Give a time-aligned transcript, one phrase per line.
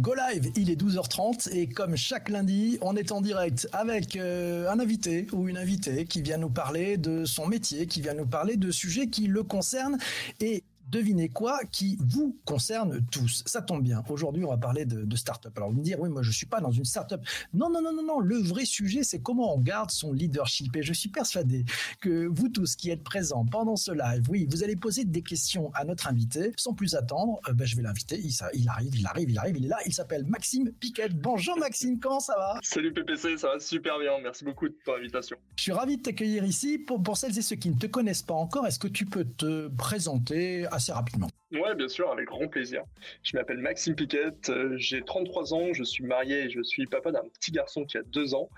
[0.00, 4.70] Go Live, il est 12h30 et comme chaque lundi, on est en direct avec euh,
[4.70, 8.24] un invité ou une invitée qui vient nous parler de son métier, qui vient nous
[8.24, 9.98] parler de sujets qui le concernent.
[10.40, 13.42] Et devinez quoi, qui vous concerne tous.
[13.46, 14.02] Ça tombe bien.
[14.08, 15.52] Aujourd'hui, on va parler de, start-up.
[15.56, 17.22] Alors, vous me dire, oui, moi, je suis pas dans une start-up.
[17.52, 18.20] Non, non, non, non, non.
[18.20, 20.74] Le vrai sujet, c'est comment on garde son leadership.
[20.76, 21.64] Et je suis persuadé
[22.00, 25.70] que vous tous qui êtes présents pendant ce live, oui, vous allez poser des questions
[25.74, 26.52] à notre invité.
[26.56, 28.18] Sans plus attendre, euh, ben, je vais l'inviter.
[28.18, 29.78] Il, il, arrive, il arrive, il arrive, il est là.
[29.86, 31.10] Il s'appelle Maxime Piquet.
[31.10, 32.58] Bonjour Maxime, comment ça va?
[32.62, 34.12] Salut PPC, ça va super bien.
[34.22, 35.36] Merci beaucoup de ton invitation.
[35.56, 36.78] Je suis ravi de t'accueillir ici.
[36.78, 39.24] Pour, pour celles et ceux qui ne te connaissent pas encore, est-ce que tu peux
[39.24, 41.28] te présenter rapidement.
[41.52, 42.82] Ouais, bien sûr, avec grand plaisir.
[43.22, 47.12] Je m'appelle Maxime Piquette, euh, j'ai 33 ans, je suis marié et je suis papa
[47.12, 48.48] d'un petit garçon qui a 2 ans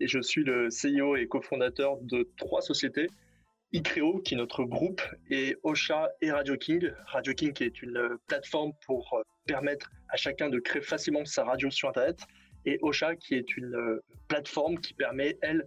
[0.00, 3.08] et je suis le CEO et cofondateur de trois sociétés.
[3.72, 6.90] Icreo, qui est notre groupe, et Ocha et Radio King.
[7.06, 11.44] Radio King, qui est une plateforme pour euh, permettre à chacun de créer facilement sa
[11.44, 12.20] radio sur Internet,
[12.66, 15.66] et Ocha, qui est une euh, plateforme qui permet, elle,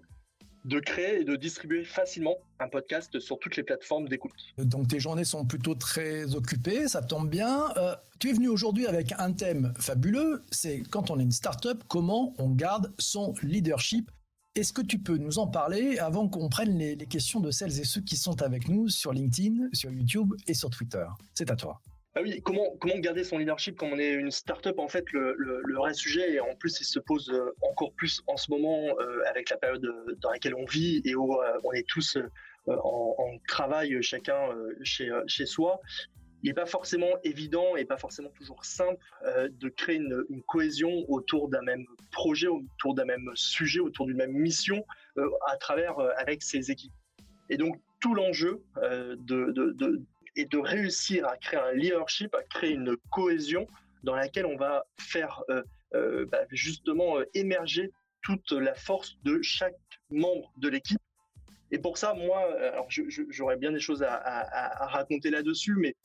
[0.65, 4.53] de créer et de distribuer facilement un podcast sur toutes les plateformes d'écoute.
[4.57, 7.71] Donc tes journées sont plutôt très occupées, ça tombe bien.
[7.77, 11.83] Euh, tu es venu aujourd'hui avec un thème fabuleux, c'est quand on est une start-up,
[11.87, 14.09] comment on garde son leadership.
[14.55, 17.83] Est-ce que tu peux nous en parler avant qu'on prenne les questions de celles et
[17.83, 21.05] ceux qui sont avec nous sur LinkedIn, sur YouTube et sur Twitter?
[21.33, 21.81] C'est à toi.
[22.17, 25.93] Ah oui, comment, garder son leadership quand on est une start-up En fait, le, vrai
[25.93, 29.49] sujet, et en plus, il se pose euh, encore plus en ce moment euh, avec
[29.49, 32.17] la période euh, dans laquelle on vit et où on est tous
[32.67, 34.49] en, travail, chacun
[34.81, 35.81] chez, chez soi.
[36.41, 38.97] Il n'est pas forcément évident et pas forcément toujours simple
[39.49, 44.31] de créer une, cohésion autour d'un même projet, autour d'un même sujet, autour d'une même
[44.31, 44.85] mission
[45.47, 46.93] à travers avec ses équipes.
[47.49, 50.01] Et donc, tout l'enjeu de,
[50.35, 53.67] et de réussir à créer un leadership, à créer une cohésion
[54.03, 55.63] dans laquelle on va faire euh,
[55.93, 57.91] euh, bah, justement euh, émerger
[58.21, 59.75] toute la force de chaque
[60.09, 60.99] membre de l'équipe.
[61.71, 62.47] Et pour ça, moi,
[63.29, 65.95] j'aurais bien des choses à, raconter là-dessus, mais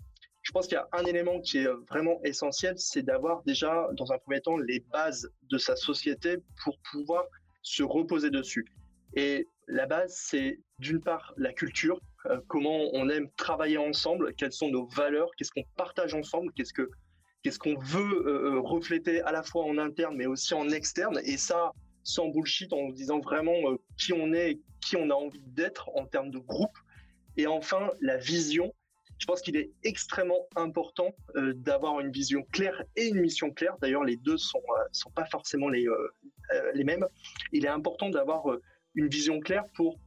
[0.43, 4.11] je pense qu'il y a un élément qui est vraiment essentiel, c'est d'avoir déjà, dans
[4.13, 7.25] un premier temps, les bases de sa société pour pouvoir
[7.63, 8.67] se reposer dessus.
[9.15, 12.01] Et la base, c'est d'une part la culture,
[12.49, 16.91] comment on aime travailler ensemble, quelles sont nos valeurs, qu'est-ce qu'on partage ensemble, qu'est-ce que
[17.43, 21.21] qu'est-ce qu'on veut euh, euh, refléter à la fois en interne mais aussi en externe
[21.25, 21.73] et ça
[22.03, 23.57] sans bullshit en disant vraiment
[23.99, 26.77] qui on est, qui on a envie d'être en termes de groupe
[27.37, 28.75] et enfin la vision.
[29.19, 33.77] Je pense qu'il est extrêmement important d'avoir une vision claire et une mission claire.
[33.83, 35.87] D'ailleurs, les deux sont sont pas forcément les
[36.73, 37.07] les mêmes.
[37.53, 38.47] Il est important d'avoir
[38.95, 40.01] une vision claire pour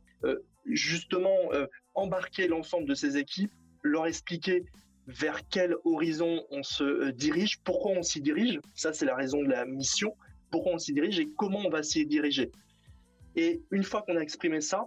[0.65, 1.51] justement
[1.95, 3.51] embarquer l'ensemble de ces équipes,
[3.83, 4.65] leur expliquer
[5.07, 9.41] vers quel horizon on se euh, dirige, pourquoi on s'y dirige, ça c'est la raison
[9.41, 10.15] de la mission,
[10.51, 12.51] pourquoi on s'y dirige et comment on va s'y diriger.
[13.35, 14.85] Et une fois qu'on a exprimé ça,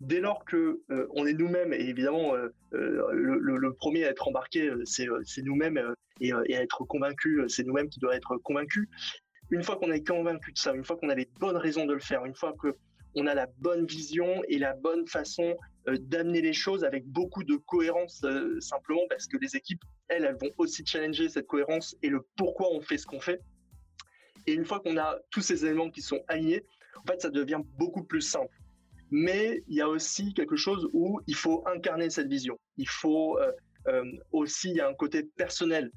[0.00, 4.70] dès lors que euh, on est nous-mêmes, et évidemment euh, le, premier à être embarqué,
[4.84, 5.06] c'est
[5.42, 5.80] nous-mêmes,
[6.20, 8.88] et, à être convaincu, c'est nous-mêmes qui doivent être convaincus.
[9.50, 11.94] Une fois qu'on est convaincu de ça, une fois qu'on a les bonnes raisons de
[11.94, 12.74] le faire, une fois que
[13.14, 15.56] on a la bonne vision et la bonne façon
[15.86, 20.36] d'amener les choses avec beaucoup de cohérence, euh, simplement parce que les équipes, elles, elles
[20.40, 23.40] vont aussi challenger cette cohérence et le pourquoi on fait ce qu'on fait.
[24.46, 26.64] Et une fois qu'on a tous ces éléments qui sont alignés,
[26.96, 28.54] en fait, ça devient beaucoup plus simple.
[29.10, 32.58] Mais il y a aussi quelque chose où il faut incarner cette vision.
[32.76, 35.90] Il faut euh, aussi, il y a un côté personnel,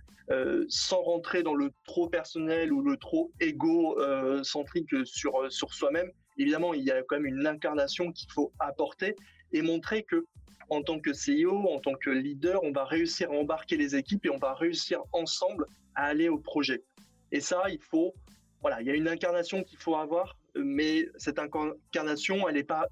[0.68, 6.84] sans rentrer dans le trop personnel ou le trop égo-centrique sur, sur soi-même évidemment, il
[6.84, 9.16] y a quand même une incarnation qu'il faut apporter
[9.52, 10.26] et montrer que
[10.70, 14.26] en tant que CEO, en tant que leader, on va réussir à embarquer les équipes
[14.26, 15.66] et on va réussir ensemble
[15.96, 16.84] à aller au projet.
[17.32, 18.14] Et ça, il faut,
[18.62, 22.88] voilà, il y a une incarnation qu'il faut avoir, mais cette incarnation, elle n'est pas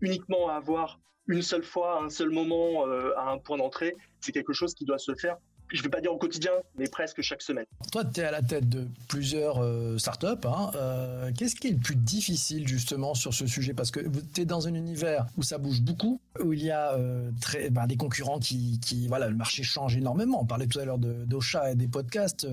[0.00, 3.94] uniquement à avoir une seule fois, à un seul moment, euh, à un point d'entrée.
[4.20, 5.36] C'est quelque chose qui doit se faire
[5.72, 7.64] je vais pas dire au quotidien, mais presque chaque semaine.
[7.90, 10.46] Toi, tu es à la tête de plusieurs euh, startups.
[10.46, 10.70] Hein.
[10.74, 13.74] Euh, qu'est-ce qui est le plus difficile justement sur ce sujet?
[13.74, 14.00] Parce que
[14.34, 17.70] tu es dans un univers où ça bouge beaucoup, où il y a euh, très,
[17.70, 20.40] ben, des concurrents qui, qui, voilà, le marché change énormément.
[20.40, 22.46] On parlait tout à l'heure d'Ocha et des podcasts.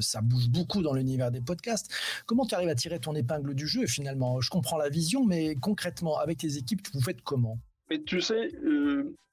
[0.00, 1.90] ça bouge beaucoup dans l'univers des podcasts.
[2.26, 4.40] Comment tu arrives à tirer ton épingle du jeu finalement?
[4.40, 7.58] Je comprends la vision, mais concrètement, avec tes équipes, vous faites comment?
[7.88, 8.50] Mais tu sais,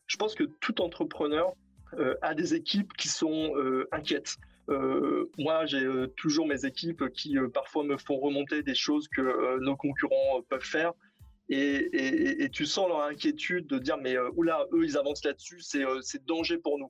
[0.07, 1.53] je pense que tout entrepreneur
[2.21, 4.37] à des équipes qui sont euh, inquiètes.
[4.69, 5.87] Euh, moi, j'ai
[6.17, 10.93] toujours mes équipes qui parfois me font remonter des choses que nos concurrents peuvent faire.
[11.49, 16.57] Et, tu sens leur inquiétude de dire mais oula, eux, ils avancent là-dessus, c'est danger
[16.57, 16.89] pour nous.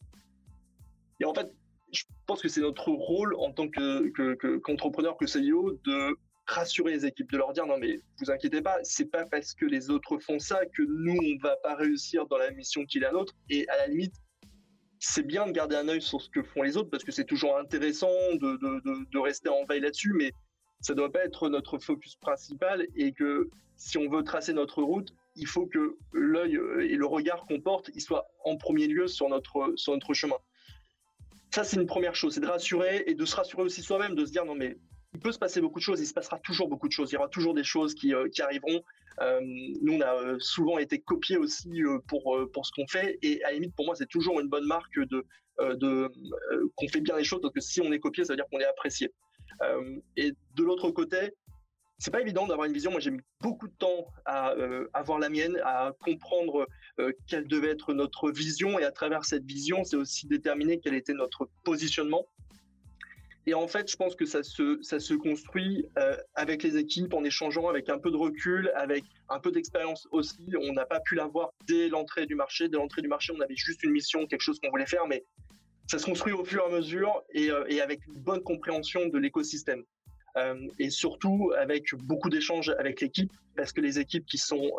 [1.19, 1.51] Et en fait,
[1.91, 6.17] je pense que c'est notre rôle en tant qu'entrepreneur, que, que, CEO, de
[6.47, 9.65] rassurer les équipes, de leur dire non mais vous inquiétez pas, c'est pas parce que
[9.65, 13.01] les autres font ça que nous on va pas réussir dans la mission qui est
[13.01, 13.33] la nôtre.
[13.49, 14.15] Et à la limite,
[14.99, 17.25] c'est bien de garder un œil sur ce que font les autres parce que c'est
[17.25, 20.31] toujours intéressant de, de, de, rester en veille là-dessus, mais
[20.81, 24.81] ça ne doit pas être notre focus principal et que si on veut tracer notre
[24.81, 29.07] route, il faut que l'œil et le regard qu'on porte, il soit en premier lieu
[29.07, 30.37] sur notre, sur notre chemin.
[31.51, 34.25] Ça, c'est une première chose, c'est de rassurer et de se rassurer aussi soi-même, de
[34.25, 34.77] se dire non mais
[35.13, 37.15] il peut se passer beaucoup de choses, il se passera toujours beaucoup de choses, il
[37.15, 38.83] y aura toujours des choses qui, euh, qui arriveront.
[39.21, 39.39] Euh,
[39.81, 41.69] nous, on a euh, souvent été copiés aussi
[42.07, 44.65] pour, pour ce qu'on fait, et à la limite, pour moi, c'est toujours une bonne
[44.65, 45.25] marque de,
[45.59, 46.11] de
[46.75, 48.59] qu'on fait bien les choses, parce que si on est copié, ça veut dire qu'on
[48.59, 49.11] est apprécié.
[50.15, 51.33] et de l'autre côté,
[51.99, 52.91] c'est pas évident d'avoir une vision.
[52.91, 54.53] Moi, j'ai mis beaucoup de temps à
[54.93, 56.67] avoir la mienne, à comprendre
[57.27, 61.13] quelle devait être notre vision, et à travers cette vision, c'est aussi déterminer quel était
[61.13, 62.27] notre positionnement.
[63.47, 67.13] Et en fait, je pense que ça se, ça se construit euh, avec les équipes,
[67.13, 70.49] en échangeant avec un peu de recul, avec un peu d'expérience aussi.
[70.59, 72.67] On n'a pas pu l'avoir dès l'entrée du marché.
[72.67, 75.23] Dès l'entrée du marché, on avait juste une mission, quelque chose qu'on voulait faire, mais
[75.89, 79.17] ça se construit au fur et à mesure et, euh, avec une bonne compréhension de
[79.17, 79.85] l'écosystème.
[80.35, 84.71] Euh, et surtout avec beaucoup d'échanges avec l'équipe, parce que les équipes qui sont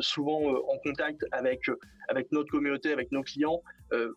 [0.00, 1.62] souvent en contact avec,
[2.08, 3.62] avec notre communauté, avec nos clients,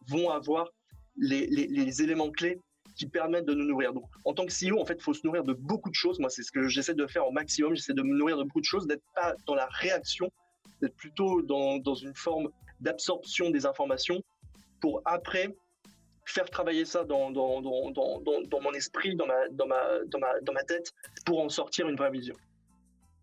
[0.08, 0.68] vont avoir
[1.16, 2.60] les éléments clés
[2.96, 3.94] qui permettent de nous nourrir.
[3.94, 6.20] Donc, en tant que CEO, en fait, il faut se nourrir de beaucoup de choses.
[6.20, 7.76] Moi, c'est ce que j'essaie de faire au maximum.
[7.76, 10.32] J'essaie de me nourrir de beaucoup de choses, d'être pas dans la réaction,
[10.82, 12.50] d'être plutôt dans, une forme
[12.80, 14.22] d'absorption des informations
[14.82, 15.56] pour après
[16.26, 20.94] faire travailler ça dans, mon esprit, dans ma tête,
[21.26, 22.36] pour en sortir une vraie vision.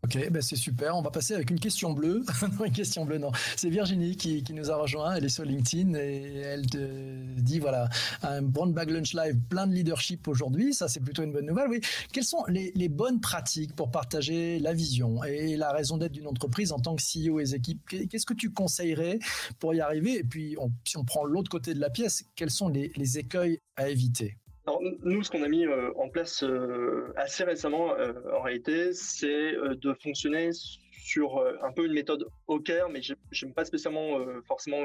[0.03, 0.97] Ok, ben c'est super.
[0.97, 2.25] On va passer avec une question bleue.
[2.59, 3.33] non, une question bleue, non.
[3.57, 5.15] C'est Virginie qui, qui, nous a rejoint.
[5.15, 7.89] Elle est sur LinkedIn et elle te dit voilà,
[8.23, 10.73] un Brown Bag Lunch Live, plein de leadership aujourd'hui.
[10.73, 11.69] Ça, c'est plutôt une bonne nouvelle.
[11.69, 11.81] Oui.
[12.13, 16.73] Quelles sont les, bonnes pratiques pour partager la vision et la raison d'être d'une entreprise
[16.73, 19.19] en tant que CEO et équipes Qu'est-ce que tu conseillerais
[19.59, 20.17] pour y arriver?
[20.17, 23.89] Et puis, si on prend l'autre côté de la pièce, quels sont les écueils à
[23.89, 24.39] éviter?
[24.71, 28.93] Alors, nous, ce qu'on a mis euh, en place euh, assez récemment, euh, en réalité,
[28.93, 33.15] c'est de fonctionner sur un peu une méthode OKR, mais je
[33.45, 34.85] n'aime pas spécialement forcément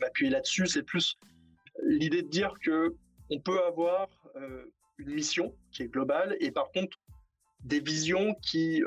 [0.00, 0.66] m'appuyer là-dessus.
[0.66, 1.18] C'est plus
[1.82, 2.94] l'idée de dire que
[3.28, 4.08] on peut avoir
[4.96, 6.96] une mission qui est globale et par contre
[7.64, 8.82] des visions qui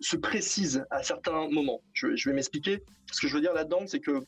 [0.00, 1.82] se précisent à certains moments.
[1.94, 2.82] Je, je vais m'expliquer.
[3.10, 4.20] Ce que je veux dire là-dedans, c'est que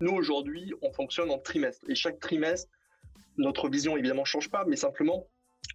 [0.00, 2.70] nous aujourd'hui, on fonctionne en trimestre et chaque trimestre
[3.36, 5.26] notre vision évidemment change pas, mais simplement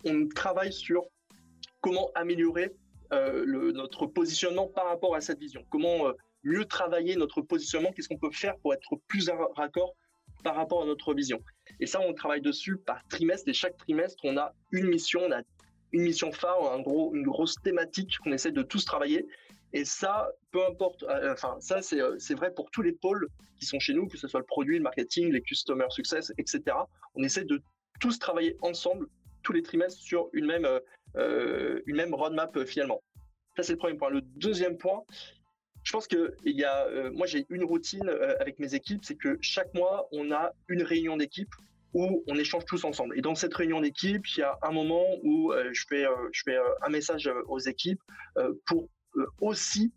[0.06, 1.04] on travaille sur
[1.82, 2.72] comment améliorer
[3.14, 5.66] euh, notre positionnement par rapport à cette vision.
[5.70, 9.96] Comment euh, mieux travailler notre positionnement, qu'est-ce qu'on peut faire pour être plus raccord
[10.44, 11.40] par rapport à notre vision.
[11.80, 15.32] Et ça, on travaille dessus par trimestre, et chaque trimestre, on a une mission, on
[15.32, 15.42] a
[15.92, 19.28] une mission phare, un gros, une grosse thématique qu'on essaie de tous travailler.
[19.74, 23.28] Et ça, peu importe, euh, enfin, ça, c'est vrai pour tous les pôles
[23.60, 26.62] qui sont chez nous, que ce soit le produit, le marketing, les customer success, etc.
[27.16, 27.62] On essaie de
[28.00, 29.08] tous travailler ensemble
[29.44, 30.80] tous les trimestres sur une même, euh,
[31.16, 33.02] euh, une même roadmap finalement.
[33.56, 34.10] Ça, c'est le premier point.
[34.10, 35.04] Le deuxième point,
[35.84, 38.08] je pense que il y a, moi, j'ai une routine
[38.40, 41.50] avec mes équipes, c'est que chaque mois, on a une réunion d'équipe
[41.94, 43.18] où on échange tous ensemble.
[43.18, 46.58] Et dans cette réunion d'équipe, il y a un moment où je fais, je fais
[46.82, 48.02] un message aux équipes
[48.68, 48.88] pour
[49.40, 49.92] aussi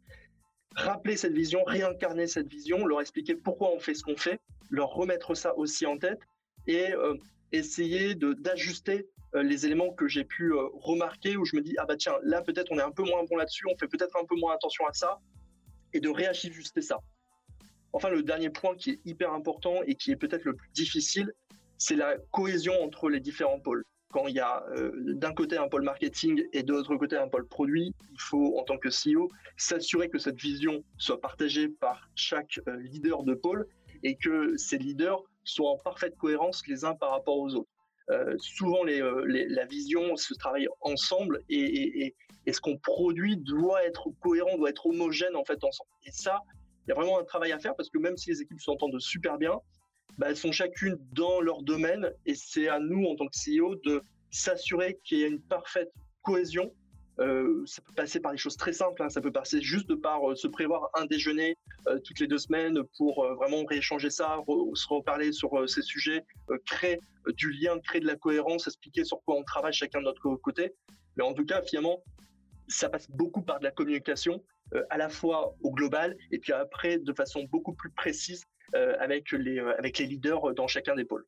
[0.77, 4.41] rappeler cette vision, réincarner cette vision, leur expliquer pourquoi on fait ce qu'on fait,
[4.71, 6.21] leur remettre ça aussi en tête
[6.67, 7.15] et euh,
[7.53, 11.85] essayer d'ajuster euh, les éléments que j'ai pu euh, remarquer où je me dis ah
[11.87, 14.25] bah tiens là peut-être on est un peu moins bon là-dessus, on fait peut-être un
[14.25, 15.21] peu moins attention à ça
[15.93, 16.99] et de réajuster ça.
[17.93, 21.33] Enfin le dernier point qui est hyper important et qui est peut-être le plus difficile,
[21.79, 25.67] c'est la cohésion entre les différents pôles quand il y a euh, d'un côté un
[25.67, 29.29] pôle marketing et de l'autre côté un pôle produit, il faut, en tant que CEO,
[29.57, 33.67] s'assurer que cette vision soit partagée par chaque euh, leader de pôle
[34.05, 37.69] et que ces leaders soient en parfaite cohérence les uns par rapport aux autres.
[38.39, 39.01] souvent, les,
[39.49, 42.15] la vision se travaille ensemble et,
[42.47, 45.91] et ce qu'on produit doit être cohérent, doit être homogène en fait ensemble.
[46.07, 46.39] Et ça,
[46.87, 49.01] il y a vraiment un travail à faire parce que même si les équipes s'entendent
[49.01, 49.59] super bien,
[50.19, 53.77] bah, elles sont chacune dans leur domaine et c'est à nous en tant que CEO
[53.85, 55.93] de s'assurer qu'il y a une parfaite
[56.23, 56.73] cohésion.
[57.21, 59.09] Euh, ça peut passer par des choses très simples, hein.
[59.09, 61.57] ça peut passer juste par euh, se prévoir un déjeuner
[61.87, 64.43] euh, toutes les deux semaines pour vraiment rééchanger ça,
[64.75, 66.25] se reparler sur ces sujets,
[66.67, 66.99] créer
[67.37, 70.75] du lien, créer de la cohérence, expliquer sur quoi on travaille chacun de notre côté.
[71.17, 72.03] Mais en tout cas, finalement,
[72.67, 74.43] ça passe beaucoup par de la communication,
[74.91, 78.45] à la fois au global et puis après de façon beaucoup plus précise
[79.01, 81.25] avec, les, euh, avec les leaders dans chacun des pôles.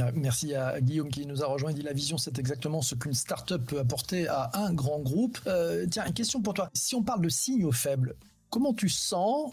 [0.00, 1.72] Ah, merci à Guillaume qui nous a rejoint.
[1.72, 5.38] Il dit la vision, c'est exactement ce qu'une start-up peut apporter à un grand groupe.
[5.46, 6.70] Euh, tiens, une question pour toi.
[6.72, 8.14] Si on parle de signaux faibles,
[8.50, 9.52] comment tu sens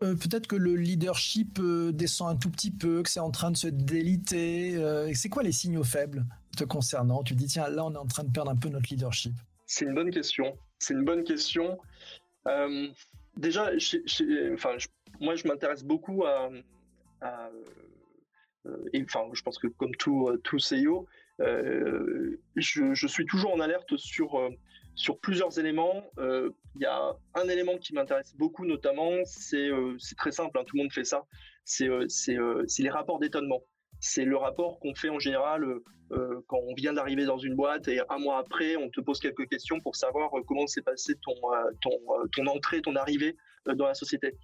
[0.00, 1.58] peut-être que le leadership
[1.92, 4.76] descend un tout petit peu, que c'est en train de se déliter.
[5.14, 6.26] c'est quoi les signaux faibles
[6.58, 7.22] te concernant?
[7.22, 9.32] Tu dis, tiens, là, on est en train de perdre un peu notre leadership.
[9.64, 10.58] C'est une bonne question.
[10.78, 11.78] C'est une bonne question.
[13.38, 13.70] déjà,
[14.52, 14.88] enfin, je
[15.20, 16.50] moi, je m'intéresse beaucoup à,
[18.66, 21.06] euh, enfin, je pense que comme tout, euh, tout CEO,
[21.40, 24.50] euh, je, suis toujours en alerte sur,
[24.94, 26.04] sur plusieurs éléments.
[26.18, 29.70] Il y a un élément qui m'intéresse beaucoup, notamment, c'est
[30.16, 31.24] très simple, hein, tout le monde fait ça,
[31.64, 31.88] c'est
[32.78, 33.62] les rapports d'étonnement.
[34.00, 35.66] C'est le rapport qu'on fait en général
[36.46, 39.48] quand on vient d'arriver dans une boîte et un mois après, on te pose quelques
[39.48, 41.34] questions pour savoir comment s'est passé ton,
[41.80, 41.98] ton,
[42.32, 44.36] ton entrée, ton arrivée dans la société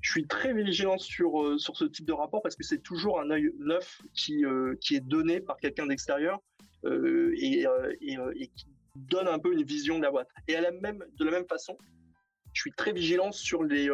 [0.00, 3.20] je suis très vigilant sur, euh, sur ce type de rapport parce que c'est toujours
[3.20, 6.40] un œil neuf qui, euh, qui est donné par quelqu'un d'extérieur
[6.84, 7.66] euh, et,
[8.00, 10.28] et, qui donne un peu une vision de la boîte.
[10.46, 11.76] Et à la même, de la même façon,
[12.52, 13.88] je suis très vigilant sur les,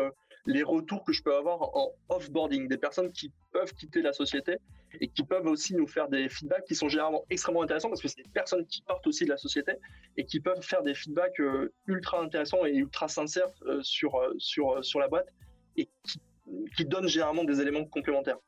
[0.47, 4.57] les retours que je peux avoir en off-boarding, des personnes qui peuvent quitter la société
[5.01, 8.09] et qui peuvent aussi nous faire des feedbacks qui sont généralement extrêmement intéressants parce que
[8.09, 9.73] c'est des personnes qui partent aussi de la société
[10.17, 11.41] et qui peuvent faire des feedbacks
[11.87, 13.51] ultra intéressants et ultra sincères
[13.83, 15.29] sur, sur, sur la boîte
[15.76, 15.88] et
[16.76, 18.38] qui, donne généralement des éléments complémentaires.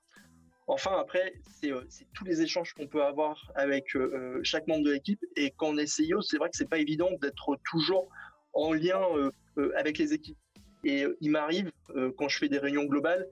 [0.69, 1.83] Enfin, après, c'est euh,
[2.15, 5.25] tous les échanges qu'on peut avoir avec euh, euh, chaque membre de l'équipe.
[5.37, 8.09] Et quand on est CEO, c'est vrai que c'est pas évident d'être toujours
[8.53, 9.03] en lien
[9.77, 10.39] avec les équipes.
[10.83, 11.71] Et il m'arrive,
[12.17, 13.29] quand je fais des réunions globales,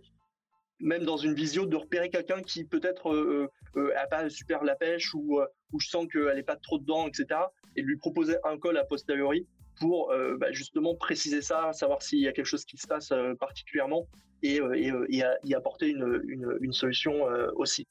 [0.80, 3.48] même dans une visio, de repérer quelqu'un qui peut-être
[3.96, 5.40] a pas super la pêche ou,
[5.72, 7.40] ou je sens qu'elle n'est pas trop dedans, etc.
[7.74, 9.46] Et lui proposer un call a posteriori
[9.78, 13.12] pour euh, bah, justement préciser ça, savoir s'il y a quelque chose qui se passe
[13.12, 14.06] euh, particulièrement
[14.42, 17.24] et, euh, y apporter une, solution
[17.56, 17.86] aussi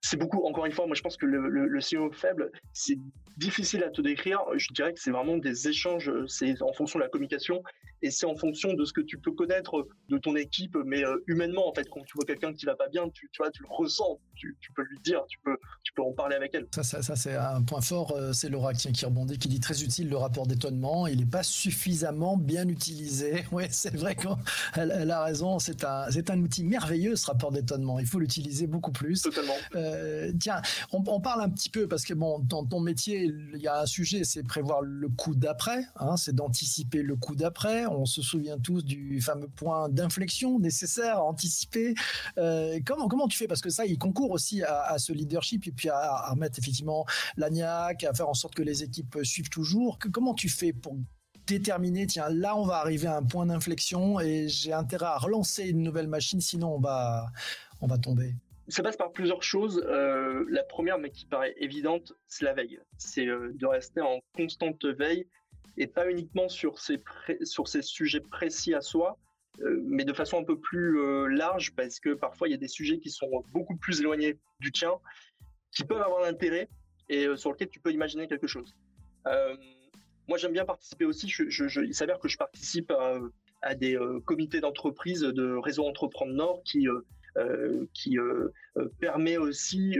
[0.00, 2.96] c'est beaucoup, encore une fois, moi je pense que le, le, CEO faible, c'est
[3.36, 4.40] difficile à te décrire.
[4.54, 7.62] Je dirais que c'est vraiment des échanges, c'est en fonction de la communication
[8.02, 11.16] et c'est en fonction de ce que tu peux connaître de ton équipe, mais euh,
[11.26, 13.62] humainement en fait, quand tu vois quelqu'un qui va pas bien, tu, tu vois, tu
[13.62, 16.66] le ressens, tu, tu, peux lui dire, tu peux, tu peux en parler avec elle.
[16.74, 18.12] Ça, ça, ça c'est un point fort.
[18.12, 21.06] Euh, c'est Laura qui, qui rebondit, qui dit très utile le rapport d'étonnement.
[21.06, 23.44] Il n'est pas suffisamment bien utilisé.
[23.52, 25.58] Oui, c'est vrai qu'elle elle a raison.
[25.58, 27.98] C'est un, c'est un outil merveilleux ce rapport d'étonnement.
[27.98, 29.22] Il faut l'utiliser beaucoup plus.
[29.22, 29.54] Totalement.
[29.74, 30.60] Euh, euh, tiens,
[30.92, 33.86] on, parle un petit peu parce que bon, dans ton métier, il y a un
[33.86, 37.86] sujet, c'est prévoir le coup d'après, hein, c'est d'anticiper le coup d'après.
[37.90, 41.94] On se souvient tous du fameux point d'inflexion nécessaire à anticiper.
[42.38, 43.46] Euh, comment comment tu fais?
[43.46, 48.04] Parce que ça, il concourt aussi à, ce leadership et puis à, remettre effectivement l'agnac,
[48.04, 49.98] à faire en sorte que les équipes suivent toujours.
[50.12, 50.96] comment tu fais pour
[51.46, 55.68] déterminer, tiens, là, on va arriver à un point d'inflexion et j'ai intérêt à relancer
[55.68, 57.26] une nouvelle machine, sinon on va,
[57.80, 58.34] on va tomber?
[58.68, 59.82] Ça passe par plusieurs choses.
[59.86, 62.78] Euh, la première, mais qui paraît évidente, c'est la veille.
[62.98, 65.26] C'est euh, de rester en constante veille
[65.78, 67.02] et pas uniquement sur ces,
[67.42, 69.18] sur ces sujets précis à soi,
[69.60, 70.98] euh, mais de façon un peu plus
[71.34, 74.72] large parce que parfois il y a des sujets qui sont beaucoup plus éloignés du
[74.72, 74.92] tien,
[75.72, 76.68] qui peuvent avoir l'intérêt
[77.08, 78.74] et sur lesquels tu peux imaginer quelque chose.
[80.28, 81.26] moi, j'aime bien participer aussi.
[81.26, 82.92] Il s'avère que je participe
[83.62, 86.86] à, des comités d'entreprise de Réseau Entreprendre Nord qui
[87.38, 89.96] euh, qui euh, euh, permet aussi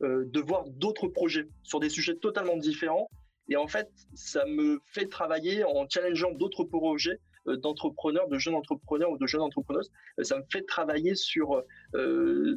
[0.00, 3.08] de voir d'autres projets sur des sujets totalement différents.
[3.48, 9.10] Et en fait, ça me fait travailler en challengeant d'autres projets d'entrepreneurs, de jeunes entrepreneurs
[9.10, 9.90] ou de jeunes entrepreneuses.
[10.22, 11.64] Ça me fait travailler sur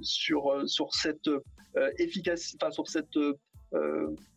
[0.02, 1.30] sur sur cette
[1.98, 3.18] efficacité, enfin sur cette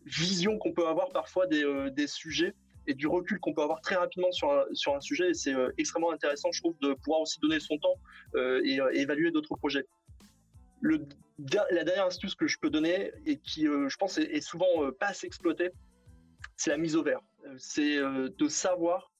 [0.07, 2.55] vision qu'on peut avoir parfois des, des sujets
[2.87, 5.31] et du recul qu'on peut avoir très rapidement sur un, sur un sujet.
[5.31, 7.95] Et c'est euh, extrêmement intéressant, je trouve, de pouvoir aussi donner son temps
[8.35, 9.87] euh, et, euh, évaluer d'autres projets.
[10.83, 15.26] La dernière astuce que je peux donner et qui, je pense, est, souvent pas assez
[15.26, 15.71] exploitée,
[16.57, 17.21] c'est la mise au vert.
[17.59, 19.13] C'est de savoir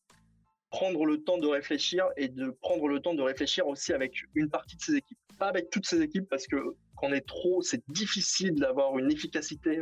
[0.71, 4.51] prendre le temps de réfléchir et de prendre le temps de réfléchir aussi avec une
[4.51, 5.19] partie de ses équipes.
[5.39, 6.57] Pas avec toutes ses équipes parce que
[6.97, 9.81] quand on est trop, c'est difficile d'avoir une efficacité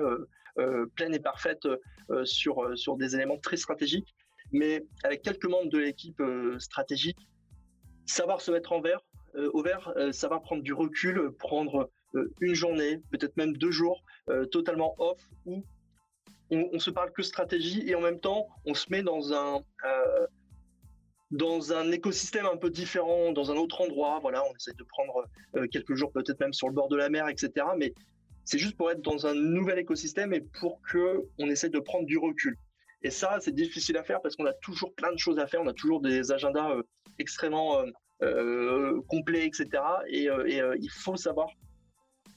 [0.95, 1.67] pleine et parfaite
[2.25, 4.15] sur, sur des éléments très stratégiques.
[4.53, 6.23] Mais avec quelques membres de l'équipe
[6.59, 7.19] stratégique,
[8.05, 9.01] savoir se mettre en vert,
[9.53, 11.91] au vert, savoir prendre du recul, prendre
[12.41, 14.05] une journée, peut-être même deux jours,
[14.53, 15.65] totalement off, où
[16.55, 19.63] on, on, se parle que stratégie et en même temps, on se met dans un
[21.35, 24.19] dans un écosystème un peu différent, dans un autre endroit.
[24.21, 25.25] Voilà, on essaie de prendre
[25.57, 27.67] euh, quelques jours, peut-être même sur le bord de la mer, etc.
[27.77, 27.93] Mais
[28.45, 32.07] c'est juste pour être dans un nouvel écosystème et pour que on essaie de prendre
[32.07, 32.57] du recul.
[33.03, 35.61] Et ça, c'est difficile à faire parce qu'on a toujours plein de choses à faire.
[35.61, 36.83] On a toujours des agendas euh,
[37.19, 37.83] extrêmement
[38.23, 39.83] euh, complets, etc.
[40.09, 41.49] Et, et il faut savoir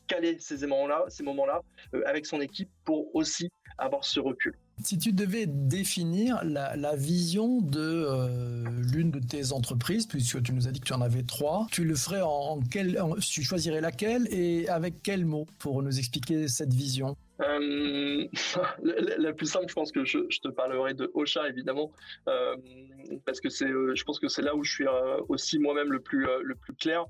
[0.08, 1.62] caler ces moments-là, ces moments-là,
[2.06, 4.54] avec son équipe pour aussi avoir ce recul.
[4.84, 10.68] Si tu devais définir la, vision de euh, l'une de tes entreprises, puisque tu nous
[10.68, 14.28] as dit que tu en avais trois, tu le ferais en, quel, tu choisirais laquelle
[14.32, 17.18] et avec quel mot pour nous expliquer cette vision?
[17.42, 18.28] Euh,
[19.18, 21.92] la, plus simple, je pense que je, te parlerai de Ocha évidemment,
[22.28, 22.56] euh,
[23.26, 24.86] parce que c'est, je pense que c'est là où je suis
[25.28, 27.06] aussi moi-même le plus le plus clair.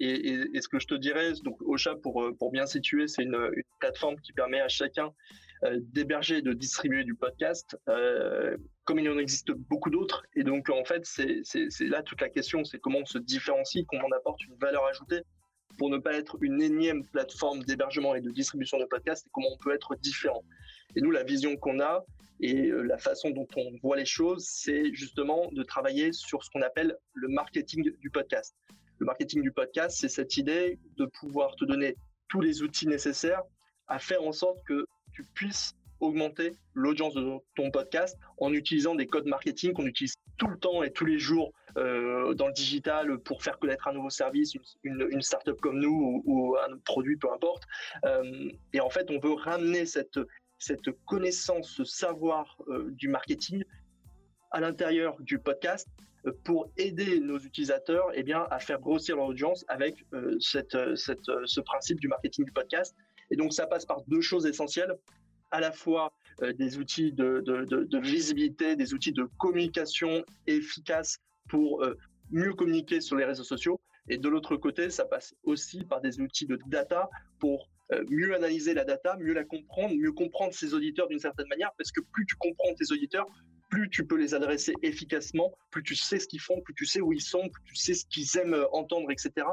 [0.00, 4.16] Et, ce que je te dirais, donc Ocha pour pour bien situer, c'est une, plateforme
[4.20, 5.12] qui permet à chacun
[5.64, 10.24] euh, d'héberger et de distribuer du podcast, euh, comme il en existe beaucoup d'autres.
[10.34, 11.42] Et donc, en fait, c'est
[11.80, 15.22] là toute la question, c'est comment on se différencie, comment on apporte une valeur ajoutée
[15.78, 19.48] pour ne pas être une énième plateforme d'hébergement et de distribution de podcasts, et comment
[19.52, 20.44] on peut être différent.
[20.96, 22.04] Et nous, la vision qu'on a
[22.40, 26.50] et euh, la façon dont on voit les choses, c'est justement de travailler sur ce
[26.50, 28.56] qu'on appelle le marketing du podcast.
[29.00, 31.96] Le marketing du podcast, c'est cette idée de pouvoir te donner
[32.28, 33.42] tous les outils nécessaires
[33.88, 39.06] à faire en sorte que tu puisses augmenter l'audience de ton podcast en utilisant des
[39.06, 43.18] codes marketing qu'on utilise tout le temps et tous les jours euh, dans le digital
[43.20, 44.52] pour faire connaître un nouveau service,
[44.82, 47.62] une, startup comme nous ou, un produit, peu importe.
[48.04, 50.20] Euh, et en fait, on veut ramener cette,
[50.58, 53.64] cette connaissance, ce savoir euh, du marketing
[54.50, 55.88] à l'intérieur du podcast
[56.44, 60.04] pour aider nos utilisateurs eh bien, à faire grossir leur audience avec
[60.38, 62.94] cette, cette, ce principe du marketing du podcast.
[63.30, 64.94] Et donc, ça passe par deux choses essentielles.
[65.52, 66.12] À la fois
[66.42, 71.96] euh, des outils de, visibilité, des outils de communication efficaces pour euh,
[72.30, 73.80] mieux communiquer sur les réseaux sociaux.
[74.08, 78.34] Et de l'autre côté, ça passe aussi par des outils de data pour euh, mieux
[78.34, 82.00] analyser la data, mieux la comprendre, mieux comprendre ses auditeurs d'une certaine manière, parce que
[82.12, 83.26] plus tu comprends tes auditeurs,
[83.70, 87.00] plus tu peux les adresser efficacement, plus tu sais ce qu'ils font, plus tu sais
[87.00, 89.46] où ils sont, plus tu sais ce qu'ils aiment entendre, etc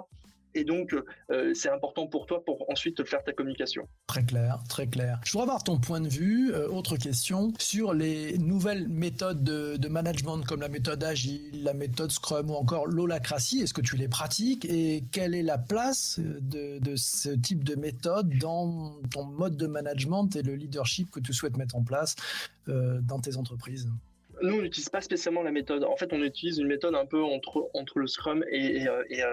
[0.57, 0.93] et donc
[1.31, 3.87] euh, c'est important pour toi pour ensuite faire ta communication.
[4.07, 5.19] Très clair, très clair.
[5.23, 9.87] Je voudrais avoir ton point de vue, euh, autre question, sur les nouvelles méthodes de,
[9.87, 13.61] management comme la méthode Agile, la méthode Scrum ou encore l'holacratie.
[13.61, 18.37] Est-ce que tu les pratiques et quelle est la place de, ce type de méthode
[18.39, 22.15] dans ton mode de management et le leadership que tu souhaites mettre en place
[22.67, 23.87] euh, dans tes entreprises?
[24.41, 25.83] Nous, on n'utilise pas spécialement la méthode.
[25.83, 29.23] En fait, on utilise une méthode un peu entre, entre le Scrum et, et,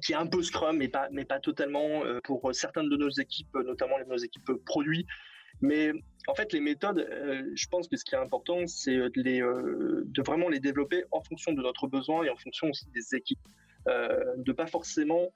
[0.00, 3.10] qui est un peu Scrum, mais pas, mais pas totalement euh, pour certaines de nos
[3.10, 5.06] équipes, notamment nos équipes produits.
[5.60, 5.92] Mais
[6.26, 9.42] en fait, les méthodes, euh, je pense que ce qui est important, c'est de, les,
[9.42, 13.14] euh, de vraiment les développer en fonction de notre besoin et en fonction aussi des
[13.14, 13.40] équipes.
[13.86, 15.32] de pas forcément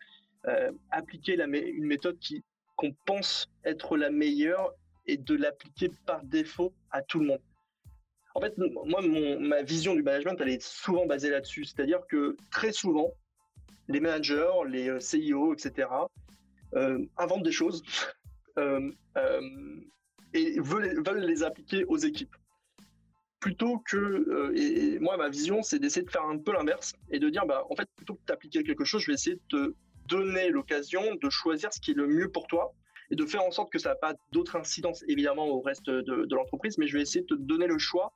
[0.90, 2.44] appliquer la, une méthode qui
[2.76, 4.72] qu'on pense être la meilleure
[5.06, 7.40] et de l'appliquer par défaut à tout le monde.
[8.34, 11.64] En fait, moi, ma vision du management, elle est souvent basée là-dessus.
[11.64, 13.12] C'est-à-dire que très souvent,
[13.88, 15.88] les managers, les euh, CIO, etc.,
[16.74, 17.82] euh, inventent des choses
[18.58, 18.90] euh,
[20.32, 22.34] et veulent, les appliquer aux équipes.
[23.38, 27.28] Plutôt que, et, moi, ma vision, c'est d'essayer de faire un peu l'inverse et de
[27.28, 29.74] dire, bah, en fait, plutôt que d'appliquer quelque chose, je vais essayer de te
[30.08, 32.72] donner l'occasion de choisir ce qui est le mieux pour toi
[33.10, 36.24] et de faire en sorte que ça n'a pas d'autres incidences évidemment au reste de,
[36.24, 38.12] de l'entreprise, mais je vais essayer de te donner le choix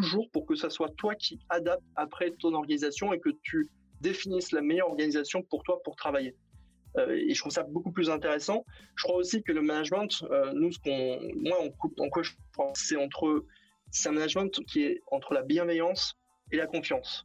[0.00, 3.68] toujours pour que ça soit toi qui adapte après ton organisation et que tu
[4.00, 6.34] définissent la meilleure organisation pour toi pour travailler.
[6.98, 8.64] Euh, et je trouve ça beaucoup plus intéressant.
[8.94, 12.32] Je crois aussi que le management, euh, nous, ce qu'on, moi, en, en quoi je
[12.52, 13.44] crois, c'est entre,
[13.90, 16.14] c'est un management qui est entre la bienveillance
[16.52, 17.24] et la confiance.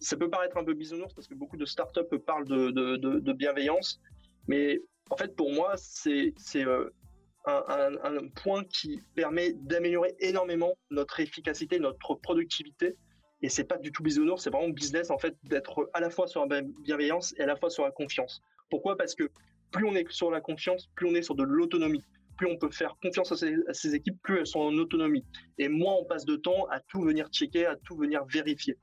[0.00, 4.00] Ça peut paraître un peu bisounours parce que beaucoup de startups parlent de, bienveillance,
[4.48, 4.80] mais
[5.10, 6.90] en fait, pour moi, c'est, c'est euh,
[7.46, 12.96] un, point qui permet d'améliorer énormément notre efficacité, notre productivité
[13.44, 16.26] et c'est pas du tout bisounours, c'est vraiment business en fait d'être à la fois
[16.26, 18.40] sur la bienveillance et à la fois sur la confiance.
[18.70, 18.96] Pourquoi?
[18.96, 19.28] Parce que
[19.70, 22.02] plus on est sur la confiance, plus on est sur de l'autonomie.
[22.38, 25.26] Plus on peut faire confiance à ces, équipes, plus elles sont en autonomie.
[25.58, 28.78] Et moins on passe de temps à tout venir checker, à tout venir vérifier.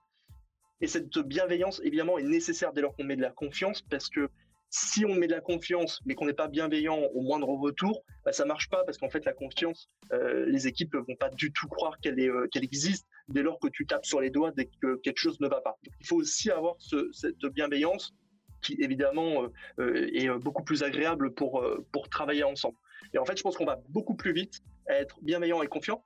[0.79, 4.29] Et cette bienveillance, évidemment, est nécessaire dès lors qu'on met de la confiance parce que
[4.71, 8.31] si on met de la confiance, mais qu'on n'est pas bienveillant au moindre retour, bah,
[8.31, 11.67] ça marche pas parce qu'en fait la confiance, euh, les équipes vont pas du tout
[11.67, 15.17] croire euh, qu'elle existe dès lors que tu tapes sur les doigts dès que quelque
[15.17, 15.77] chose ne va pas.
[15.99, 16.75] il faut aussi avoir
[17.11, 18.13] cette bienveillance
[18.61, 22.77] qui évidemment euh, est beaucoup plus agréable pour pour travailler ensemble.
[23.13, 26.01] Et en fait, je pense qu'on va beaucoup plus vite à être bienveillant et confiant.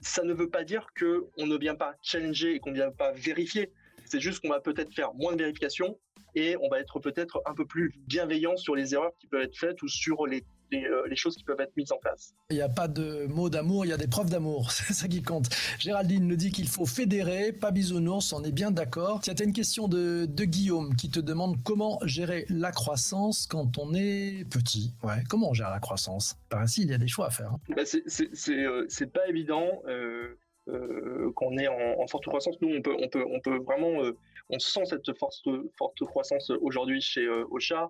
[0.00, 2.90] ça ne veut pas dire que on ne vient pas challenger et qu'on ne vient
[2.90, 3.70] pas vérifier.
[4.04, 5.98] C'est juste qu'on va peut-être faire moins de vérifications
[6.36, 9.56] et on va être peut-être un peu plus bienveillant sur les erreurs qui peuvent être
[9.56, 10.44] faites ou sur les,
[10.74, 12.34] euh, les, choses qui peuvent être mises en place.
[12.50, 15.08] Il n'y a pas de mots d'amour, il y a des preuves d'amour, c'est ça
[15.08, 15.48] qui compte.
[15.78, 19.22] Géraldine nous dit qu'il faut fédérer, pas bisounours, on est bien d'accord.
[19.22, 23.78] Tu as une question de, de, Guillaume qui te demande comment gérer la croissance quand
[23.78, 24.92] on est petit.
[25.02, 26.36] Ouais, comment on gère la croissance?
[26.50, 27.52] Par ainsi, il y a des choix à faire.
[27.52, 27.60] Hein.
[27.74, 29.82] Bah euh, c'est pas évident.
[29.88, 30.36] Euh,
[30.68, 32.60] euh, qu'on est en, forte croissance.
[32.60, 34.16] Nous, on peut, vraiment, euh,
[34.50, 35.46] on sent cette forte,
[35.78, 37.88] forte croissance aujourd'hui chez euh, Ocha.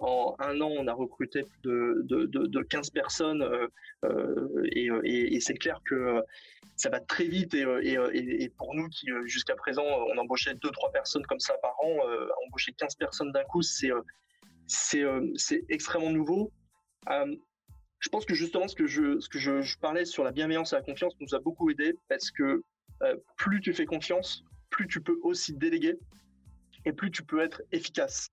[0.00, 3.44] en un an, on a recruté de, 15 personnes
[4.72, 6.22] et, c'est clair que
[6.76, 11.26] ça va très vite et, et pour nous qui jusqu'à présent on embauchait 2-3 personnes
[11.26, 11.96] comme ça par an,
[12.46, 13.90] embaucher 15 personnes d'un coup, c'est
[14.66, 16.52] c'est extrêmement nouveau
[18.04, 21.34] je pense que justement ce que je, parlais sur la bienveillance et la confiance nous
[21.34, 22.62] a beaucoup aidé parce que
[23.02, 25.96] euh, plus tu fais confiance, plus tu peux aussi déléguer
[26.84, 28.28] et plus tu peux être efficace.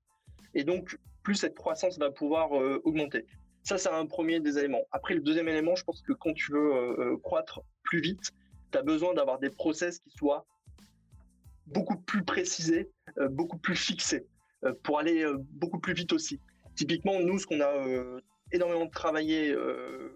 [0.53, 3.25] Et donc, plus cette croissance va pouvoir euh, augmenter.
[3.63, 4.84] Ça, c'est un premier des éléments.
[4.91, 8.31] Après, le deuxième élément, je pense que quand tu veux euh, croître plus vite,
[8.73, 10.45] tu as besoin d'avoir des process qui soient
[11.67, 12.89] beaucoup plus précisés,
[13.29, 14.25] beaucoup plus fixés,
[14.84, 16.41] pour aller beaucoup plus vite aussi.
[16.75, 18.19] Typiquement, nous, ce qu'on a
[18.51, 20.11] énormément travaillé euh,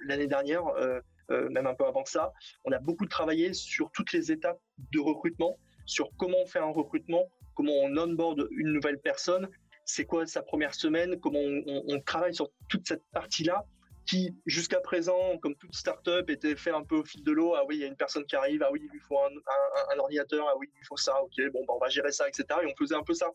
[0.00, 2.32] l'année dernière, euh, euh, même un peu avant ça.
[2.64, 4.60] On a beaucoup travaillé sur toutes les étapes
[4.92, 9.48] de recrutement, sur comment on fait un recrutement, comment on onboard une nouvelle personne,
[9.84, 13.64] c'est quoi sa première semaine, comment on, travaille sur toute cette partie-là
[14.06, 17.54] qui, jusqu'à présent, comme toute startup, était fait un peu au fil de l'eau.
[17.54, 19.98] Ah oui, il y a une personne qui arrive, ah oui, il lui faut un,
[19.98, 22.44] ordinateur, ah oui, il lui faut ça, ok, bon, bah, on va gérer ça, etc.
[22.62, 23.30] Et on faisait un peu ça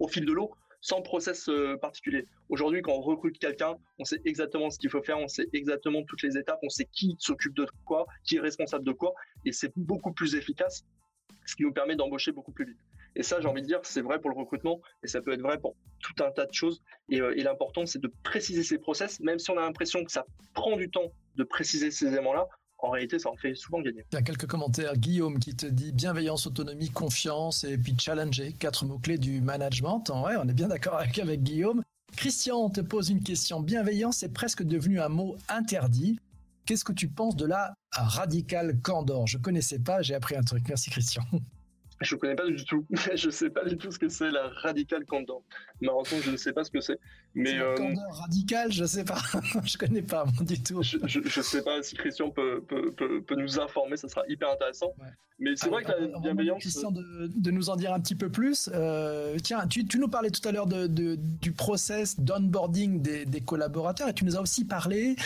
[0.00, 2.26] au fil de l'eau sans process euh, particulier.
[2.50, 6.02] Aujourd'hui, quand on recrute quelqu'un, on sait exactement ce qu'il faut faire, on sait exactement
[6.02, 9.14] toutes les étapes, on sait qui s'occupe de quoi, qui est responsable de quoi,
[9.46, 10.84] et c'est beaucoup plus efficace,
[11.46, 12.78] ce qui nous permet d'embaucher beaucoup plus vite.
[13.16, 15.40] Et ça, j'ai envie de dire, c'est vrai pour le recrutement, et ça peut être
[15.40, 16.82] vrai pour tout un tas de choses.
[17.08, 20.12] Et, euh, et l'important, c'est de préciser ces process, même si on a l'impression que
[20.12, 22.46] ça prend du temps de préciser ces éléments-là,
[22.84, 24.04] en réalité, ça en fait souvent gagner.
[24.12, 24.96] Il y a quelques commentaires.
[24.96, 30.04] Guillaume qui te dit bienveillance, autonomie, confiance et puis challenger, quatre mots-clés du management.
[30.10, 31.82] Ouais, on est bien d'accord avec, Guillaume.
[32.16, 33.60] Christian te pose une question.
[33.60, 36.18] Bienveillance est presque devenu un mot interdit.
[36.66, 40.64] Qu'est-ce que tu penses de la radicale candor Je connaissais pas, j'ai appris un truc.
[40.68, 41.24] Merci Christian.
[42.00, 42.84] Je ne connais pas du tout.
[43.14, 45.42] je ne sais pas du tout ce que c'est la radicale candor.
[45.80, 46.98] Malheureusement, je ne sais pas ce que c'est.
[47.34, 47.74] Mais euh...
[47.74, 49.18] candor radicale, je ne sais pas.
[49.64, 50.82] je connais pas du tout.
[50.82, 54.94] Je ne sais pas si Christian peut, peut, peut, nous informer, ça sera hyper intéressant.
[55.40, 56.60] Mais c'est vrai que la bienveillance.
[56.60, 58.70] Christian de, de, nous en dire un petit peu plus.
[58.72, 63.26] Euh, tiens, tu, tu, nous parlais tout à l'heure de, de, du process d'onboarding des,
[63.26, 65.16] des, collaborateurs et tu nous as aussi parlé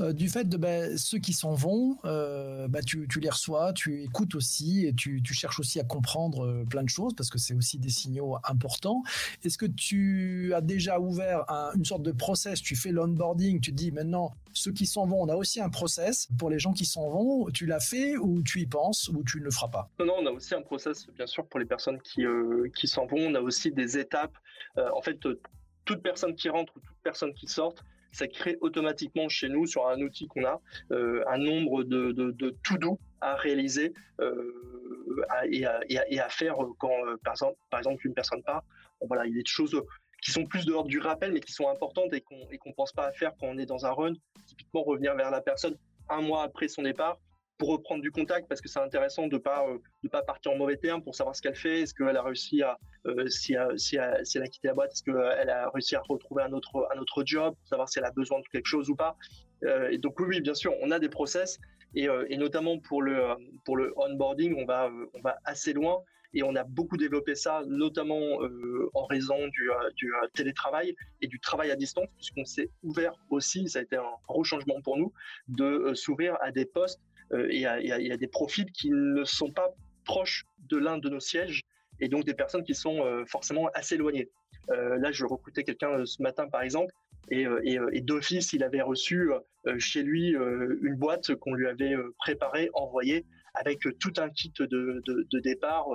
[0.00, 4.02] euh, du fait de bah, ceux qui s'en vont, bah, tu, tu, les reçois, tu
[4.02, 7.38] écoutes aussi et tu, tu cherches aussi à comprendre euh, plein de choses parce que
[7.38, 9.02] c'est aussi des signaux importants.
[9.44, 12.60] Est-ce que tu as déjà ouvert un, une sorte de process?
[12.60, 16.28] Tu fais l'onboarding, tu dis maintenant ceux qui s'en vont, on a aussi un process
[16.38, 17.50] pour les gens qui s'en vont.
[17.50, 19.90] Tu l'as fait ou tu y penses ou tu ne le feras pas?
[19.98, 22.86] Non, non, on a aussi un process, bien sûr, pour les personnes qui, euh, qui
[22.86, 23.18] s'en vont.
[23.18, 24.36] On a aussi des étapes.
[24.78, 25.18] Euh, en fait,
[25.84, 27.74] toute personne qui rentre ou toute personne qui sort,
[28.12, 32.56] ça crée automatiquement chez nous, sur un outil qu'on a, un nombre de, de, de
[32.62, 33.92] to-do à réaliser
[35.50, 38.64] et, à, faire quand, par exemple, par exemple, une personne part.
[39.00, 39.80] voilà, il y a des choses
[40.22, 42.92] qui sont plus de l'ordre du rappel, mais qui sont importantes et qu'on ne pense
[42.92, 44.14] pas à faire quand on est dans un run.
[44.46, 45.76] Typiquement, revenir vers la personne
[46.08, 47.18] un mois après son départ
[47.58, 50.56] pour reprendre du contact parce que c'est intéressant de pas euh, de pas partir en
[50.56, 53.96] mauvais terme pour savoir ce qu'elle fait est-ce qu'elle a réussi à euh, si, si,
[53.96, 57.22] elle a quitté la boîte est-ce qu'elle a réussi à retrouver un autre un autre
[57.24, 59.16] job savoir si elle a besoin de quelque chose ou pas
[59.53, 59.53] euh,
[59.90, 61.58] et donc oui, bien sûr on a des process
[61.94, 63.20] et, et notamment pour le
[63.64, 66.02] pour le onboarding on va on va assez loin
[66.34, 70.94] et on a beaucoup développé ça, notamment euh, en raison du, euh, du, euh, télétravail
[71.20, 74.80] et du travail à distance, puisqu'on s'est ouvert aussi, ça a été un gros changement
[74.82, 75.12] pour nous,
[75.48, 77.00] de s'ouvrir à des postes
[77.32, 79.70] et à, et, à, des profils qui ne sont pas
[80.04, 81.62] proches de l'un de nos sièges
[82.00, 84.28] et donc des personnes qui sont forcément assez éloignées.
[84.68, 86.92] là, je recrutais quelqu'un ce matin, par exemple,
[87.30, 89.30] et, et, et d'office, il avait reçu
[89.78, 95.88] chez lui une boîte qu'on lui avait préparée, envoyée, avec tout un kit de départ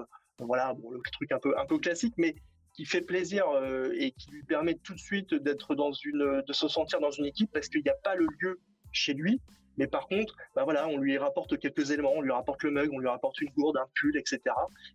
[0.45, 2.35] voilà, bon, le truc un peu, un peu classique, mais
[2.73, 3.45] qui fait plaisir
[3.93, 7.25] et qui lui permet tout de suite d'être dans une, de se sentir dans une
[7.25, 8.59] équipe parce qu'il n'y a pas le lieu
[8.91, 9.41] chez lui.
[9.79, 12.89] Mais par contre, bah voilà, on lui rapporte quelques éléments, on lui rapporte le mug,
[12.93, 14.41] on lui rapporte une gourde, un pull, etc.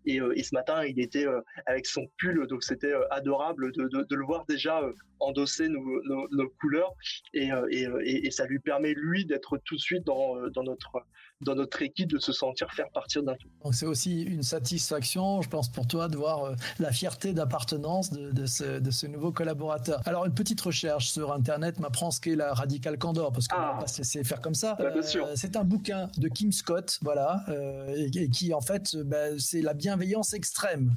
[0.06, 1.26] Et, et ce matin, il était
[1.66, 4.82] avec son pull, donc c'était adorable de, le voir déjà
[5.20, 6.92] endosser nos, couleurs.
[7.32, 11.04] Et, ça lui permet, lui, d'être tout de suite dans, dans notre
[11.40, 13.48] dans notre équipe de se sentir faire partir d'un tout.
[13.62, 18.10] Donc c'est aussi une satisfaction, je pense, pour toi de voir euh, la fierté d'appartenance
[18.10, 20.00] de, de, ce, de, ce, nouveau collaborateur.
[20.06, 23.72] Alors une petite recherche sur Internet m'apprend ce qu'est la radicale candor, parce qu'on ah.
[23.74, 24.76] va pas se laisser faire comme ça.
[24.78, 29.38] Bah, euh, c'est un bouquin de Kim Scott, voilà, euh, et, qui en fait, bah,
[29.38, 30.96] c'est la bienveillance extrême.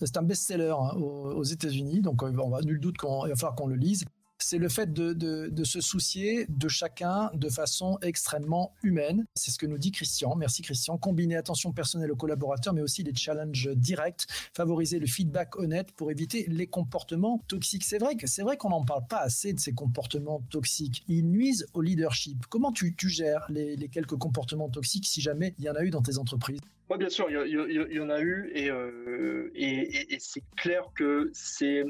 [0.00, 3.36] C'est un best-seller hein, aux, aux États-Unis, donc euh, on va nul doute qu'il va
[3.36, 4.04] falloir qu'on le lise
[4.46, 9.26] c'est le fait de, se soucier de chacun de façon extrêmement humaine.
[9.34, 10.36] C'est ce que nous dit Christian.
[10.36, 10.98] Merci Christian.
[10.98, 16.12] Combiner attention personnelle aux collaborateurs, mais aussi les challenges directs, favoriser le feedback honnête pour
[16.12, 17.82] éviter les comportements toxiques.
[17.82, 21.02] C'est vrai que c'est vrai qu'on n'en parle pas assez de ces comportements toxiques.
[21.08, 22.46] Ils nuisent au leadership.
[22.48, 26.02] Comment tu, gères les, quelques comportements toxiques si jamais il y en a eu dans
[26.02, 26.60] tes entreprises?
[26.88, 31.82] Oui, bien sûr, il y, en a eu euh, et c'est clair que c'est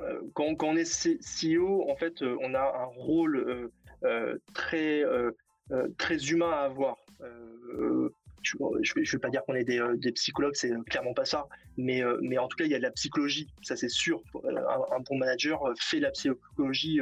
[0.00, 3.70] euh, quand, on est CEO, en fait, euh, on a un rôle
[4.04, 5.04] euh, très
[5.96, 6.98] très humain à avoir.
[8.42, 12.36] je ne vais, pas dire qu'on est des, psychologues, c'est clairement pas ça, mais, mais
[12.38, 14.22] en tout cas, il y a de la psychologie, ça c'est sûr.
[14.44, 17.00] Un, bon manager fait la psychologie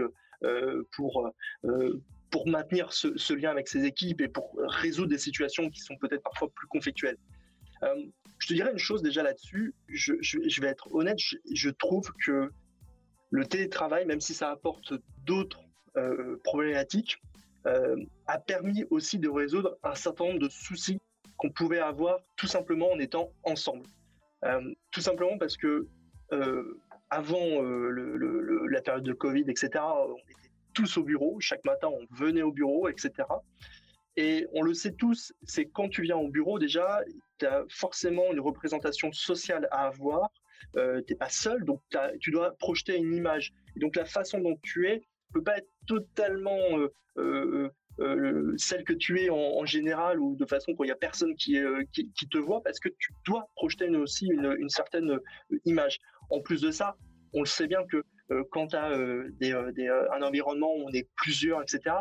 [0.92, 1.32] pour,
[2.30, 6.22] pour maintenir ce, lien avec ses équipes et pour résoudre des situations qui sont peut-être
[6.22, 7.18] parfois plus conflictuelles.
[8.38, 12.52] je te dirais une chose déjà là-dessus, je, je, vais être honnête, je trouve que
[13.30, 15.60] le télétravail, même si ça apporte d'autres
[15.96, 17.18] euh, problématiques,
[17.66, 21.00] euh, a permis aussi de résoudre un certain nombre de soucis
[21.36, 23.86] qu'on pouvait avoir tout simplement en étant ensemble.
[24.44, 25.86] Euh, tout simplement parce que
[27.10, 32.42] avant la période de Covid, etc., on était tous au bureau, chaque matin on venait
[32.42, 33.10] au bureau, etc.
[34.16, 37.00] Et on le sait tous, c'est quand tu viens au bureau déjà,
[37.38, 40.30] tu as forcément une représentation sociale à avoir,
[40.76, 41.80] euh, t'es pas seul, donc
[42.20, 43.52] tu dois projeter une image.
[43.76, 46.58] Donc la façon dont tu es peut pas être totalement
[47.18, 47.70] euh,
[48.00, 51.58] euh, celle que tu es en, général ou de façon qu'il y a personne qui,
[51.92, 55.18] qui, te voit parce que tu dois projeter aussi une, certaine
[55.64, 55.98] image.
[56.30, 56.96] En plus de ça,
[57.32, 58.04] on le sait bien que
[58.50, 61.96] quand tu as un environnement où on est plusieurs, etc.,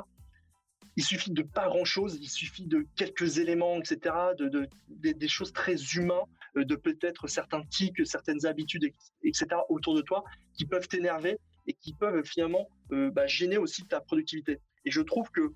[0.96, 5.54] il suffit de pas grand chose, il suffit de quelques éléments, etc., de, des choses
[5.54, 8.92] très humaines euh, de peut-être certains tics, certaines habitudes,
[9.24, 9.48] etc.
[9.70, 14.02] autour de toi qui peuvent t'énerver et qui peuvent finalement euh, bah, gêner aussi ta
[14.02, 14.60] productivité.
[14.86, 15.52] Et je trouve que,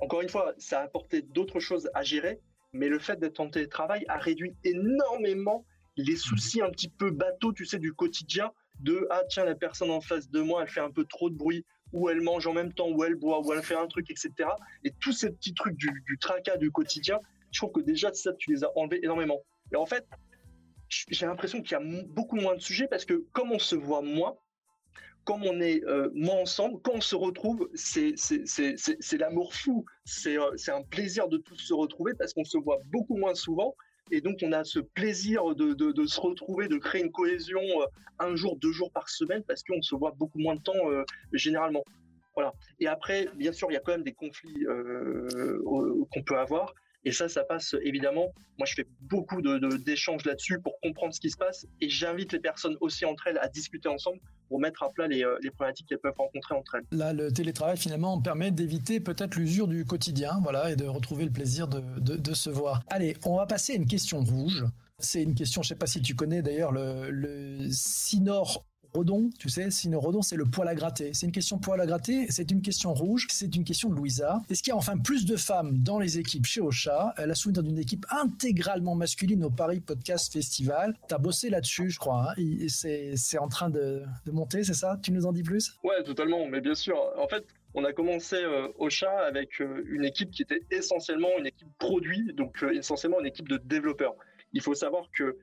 [0.00, 2.40] encore une fois, ça a apporté d'autres choses à gérer,
[2.72, 5.64] mais le fait d'être en télétravail a réduit énormément
[5.96, 9.90] les soucis un petit peu bateaux, tu sais, du quotidien, de ah tiens la personne
[9.90, 12.52] en face de moi elle fait un peu trop de bruit ou elle mange en
[12.52, 14.50] même temps ou elle boit ou elle fait un truc etc
[14.84, 17.18] et tous ces petits trucs du, du tracas du quotidien
[17.52, 19.40] je trouve que déjà ça tu les as enlevés énormément
[19.72, 20.06] et en fait
[20.88, 24.02] j'ai l'impression qu'il y a beaucoup moins de sujets parce que comme on se voit
[24.02, 24.36] moins,
[25.26, 28.14] comme on est euh, moins ensemble, quand on se retrouve, c'est
[29.18, 29.84] l'amour fou.
[30.26, 33.74] Euh, c'est un plaisir de tous se retrouver parce qu'on se voit beaucoup moins souvent.
[34.12, 37.86] Et donc, on a ce plaisir de, se retrouver, de créer une cohésion euh,
[38.20, 41.82] un jour, deux jours par semaine parce qu'on se voit beaucoup moins de temps généralement.
[42.36, 42.52] Voilà.
[42.78, 44.64] Et après, bien sûr, il y a quand même des conflits
[45.64, 46.72] qu'on peut avoir.
[47.06, 48.32] Et ça, ça passe évidemment.
[48.58, 51.64] Moi, je fais beaucoup d'échanges de, là-dessus pour comprendre ce qui se passe.
[51.80, 55.22] Et j'invite les personnes aussi entre elles à discuter ensemble pour mettre à plat les,
[55.22, 56.98] euh, les problématiques qu'elles peuvent rencontrer entre elles.
[56.98, 61.30] Là, le télétravail, finalement, permet d'éviter peut-être l'usure du quotidien voilà, et de retrouver le
[61.30, 62.82] plaisir de, se voir.
[62.88, 64.64] Allez, on va passer à une question rouge.
[64.98, 67.70] C'est une question, je ne sais pas si tu connais d'ailleurs le, le
[68.94, 71.12] Rodon, tu sais, sinon Rodon, c'est le poil à gratter.
[71.14, 74.40] C'est une question poil à gratter, c'est une question rouge, c'est une question de Louisa.
[74.50, 77.14] Est-ce qu'il y a enfin plus de femmes dans les équipes chez Ocha?
[77.16, 80.94] Elle a souvenir d'une équipe intégralement masculine au Paris Podcast Festival.
[81.08, 82.32] Tu as bossé là-dessus, je crois.
[82.36, 82.66] Hein.
[82.68, 84.98] C'est en train de, monter, c'est ça?
[85.02, 85.78] Tu nous en dis plus?
[85.84, 86.96] Ouais, totalement, mais bien sûr.
[87.18, 87.44] En fait,
[87.74, 92.32] on a commencé euh, Ocha avec euh, une équipe qui était essentiellement une équipe produit,
[92.32, 94.14] donc euh, essentiellement une équipe de développeurs.
[94.52, 95.36] Il faut savoir que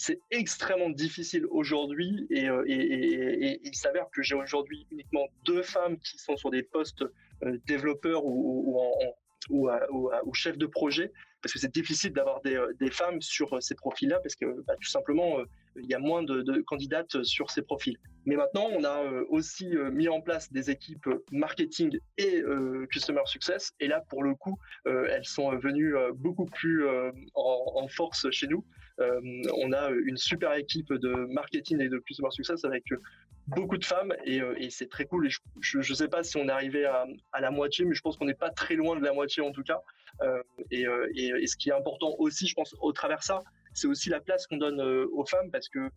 [0.00, 6.16] c'est extrêmement difficile aujourd'hui euh, et, il s'avère que j'ai aujourd'hui uniquement deux femmes qui
[6.16, 7.04] sont sur des postes
[7.42, 8.80] euh, développeurs ou,
[9.50, 13.74] ou, ou, chef de projet, parce que c'est difficile d'avoir des, des, femmes sur ces
[13.74, 15.38] profils-là, parce que bah, tout simplement,
[15.76, 17.96] il y a moins de, candidates sur ces profils.
[18.26, 22.42] Mais maintenant, on a aussi mis en place des équipes marketing et
[22.92, 26.86] customer success, et là, pour le coup, elles sont venues beaucoup plus
[27.34, 28.64] en, en, force chez nous.
[29.00, 32.84] On a une super équipe de marketing et de customer success avec
[33.50, 35.28] beaucoup de femmes et, euh, c'est très cool.
[35.60, 38.24] Je ne sais pas si on est arrivé à, la moitié, mais je pense qu'on
[38.24, 39.80] n'est pas très loin de la moitié en tout cas.
[40.22, 43.42] Euh, et, euh, et, et, ce qui est important aussi, je pense, au travers ça,
[43.72, 45.88] c'est aussi la place qu'on donne aux femmes parce que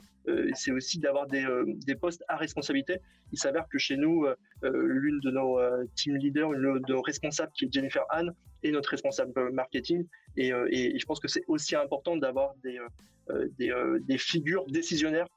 [0.54, 1.46] c'est aussi d'avoir des,
[1.86, 3.00] des, postes à responsabilité.
[3.32, 4.26] Il s'avère que chez nous,
[4.62, 5.60] l'une de nos
[5.96, 8.32] team leaders, une de nos responsables qui est Jennifer Anne,
[8.64, 10.06] est notre responsable marketing.
[10.38, 12.80] Et, je pense que c'est aussi important d'avoir des,
[13.58, 15.28] des, des, figures décisionnaires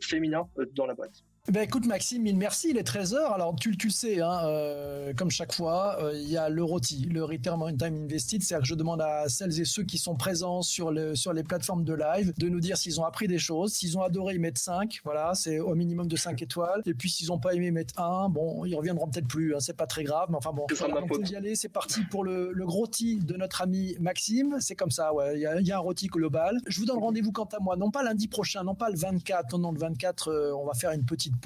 [0.00, 1.22] féminins dans la boîte.
[1.48, 3.16] Ben écoute Maxime, mille merci, il est 13h.
[3.32, 6.62] Alors tu, tu le sais, hein, euh, comme chaque fois, euh, il y a le
[6.62, 8.42] ROTI, le Return on Time Invested.
[8.42, 11.42] C'est-à-dire que je demande à celles et ceux qui sont présents sur, le, sur les
[11.42, 13.72] plateformes de live de nous dire s'ils ont appris des choses.
[13.72, 15.00] S'ils ont adoré, ils mettent 5.
[15.02, 16.82] Voilà, c'est au minimum de 5 étoiles.
[16.84, 18.28] Et puis s'ils n'ont pas aimé, ils mettent 1.
[18.28, 20.28] Bon, ils reviendront peut-être plus, hein, c'est pas très grave.
[20.30, 21.56] Mais enfin bon, voilà, donc, y aller.
[21.56, 24.56] C'est parti pour le, le gros de notre ami Maxime.
[24.60, 25.36] C'est comme ça, ouais.
[25.36, 26.58] Il y a, y a, un ROTI global.
[26.66, 29.52] Je vous donne rendez-vous quant à moi, non pas lundi prochain, non pas le 24.
[29.52, 31.39] Non, non, le 24, euh, on va faire une petite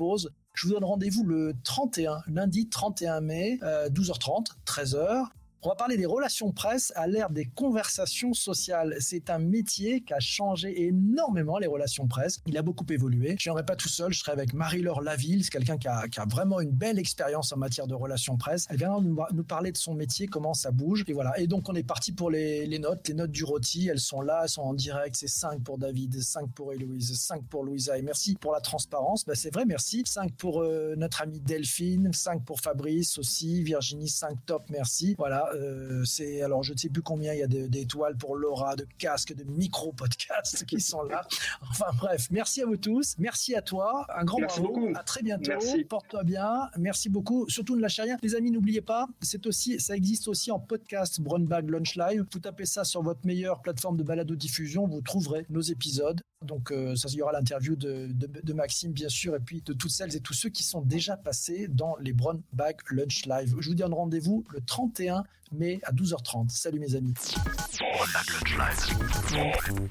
[0.52, 5.26] Je vous donne rendez-vous le 31, lundi 31 mai, 12h30, 13h.
[5.66, 8.96] On va parler des relations presse à l'ère des conversations sociales.
[9.00, 12.42] C'est un métier qui a changé énormément les relations presse.
[12.44, 13.34] Il a beaucoup évolué.
[13.38, 16.20] Je viendrai pas tout seul, je serai avec Marie-Laure Laville, c'est quelqu'un qui a, qui
[16.20, 18.66] a, vraiment une belle expérience en matière de relations presse.
[18.68, 21.02] Elle nous, nous, parler de son métier, comment ça bouge.
[21.08, 21.32] Et voilà.
[21.40, 23.88] Et donc on est parti pour les, les, notes, les notes du rôti.
[23.88, 25.16] Elles sont là, elles sont en direct.
[25.16, 27.96] C'est 5 pour David, 5 pour Héloïse, 5 pour Louisa.
[27.96, 29.24] Et merci pour la transparence.
[29.24, 30.02] Ben, c'est vrai, merci.
[30.04, 35.14] 5 pour euh, notre amie Delphine, 5 pour Fabrice aussi, Virginie, 5 top, merci.
[35.16, 35.53] Voilà.
[35.54, 38.86] Euh, c'est alors je ne sais plus combien il y a d'étoiles pour Laura, de
[38.98, 41.26] casques, de micro podcasts qui sont là.
[41.70, 44.92] Enfin bref, merci à vous tous, merci à toi, un grand merci bravo, beaucoup.
[44.96, 45.52] à très bientôt,
[45.88, 47.48] porte-toi bien, merci beaucoup.
[47.48, 51.20] Surtout ne lâchez rien, les amis, n'oubliez pas, c'est aussi, ça existe aussi en podcast
[51.20, 52.24] Brownbag Lunch Live.
[52.32, 56.20] Vous tapez ça sur votre meilleure plateforme de balado diffusion, vous trouverez nos épisodes.
[56.44, 59.62] Donc euh, ça, il y aura l'interview de, de, de, Maxime bien sûr, et puis
[59.62, 63.26] de toutes celles et tous ceux qui sont déjà passés dans les Brown Bag Lunch
[63.26, 63.54] Live.
[63.58, 66.50] Je vous donne rendez-vous le 31 mai à 12h30.
[66.50, 67.14] Salut mes amis.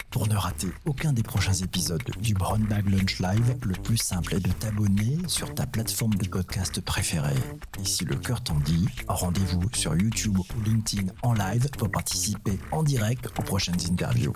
[0.09, 4.35] Pour ne rater aucun des prochains épisodes du Brown Bag Lunch Live, le plus simple
[4.35, 7.33] est de t'abonner sur ta plateforme de podcast préférée.
[7.81, 12.59] Et si le cœur t'en dit, rendez-vous sur YouTube ou LinkedIn en live pour participer
[12.71, 14.33] en direct aux prochaines interviews.